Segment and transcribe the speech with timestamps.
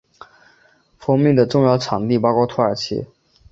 [0.97, 3.05] 蜂蜜的重要产地包括土耳其。